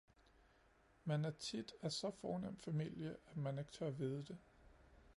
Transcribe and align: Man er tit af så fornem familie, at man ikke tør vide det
Man 1.05 1.25
er 1.25 1.31
tit 1.37 1.73
af 1.81 1.91
så 1.91 2.11
fornem 2.11 2.57
familie, 2.57 3.17
at 3.31 3.37
man 3.37 3.59
ikke 3.59 3.71
tør 3.71 3.89
vide 3.89 4.23
det 4.25 4.37